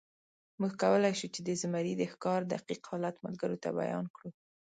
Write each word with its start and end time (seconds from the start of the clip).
موږ 0.59 0.71
کولی 0.83 1.13
شو، 1.19 1.27
چې 1.35 1.39
د 1.43 1.49
زمري 1.61 1.93
د 1.97 2.03
ښکار 2.11 2.41
دقیق 2.53 2.81
حالت 2.89 3.15
ملګرو 3.25 3.61
ته 3.63 3.69
بیان 3.79 4.05
کړو. 4.15 4.29